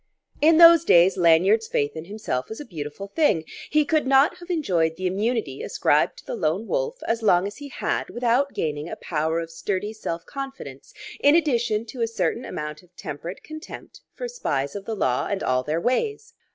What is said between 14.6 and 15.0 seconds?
of the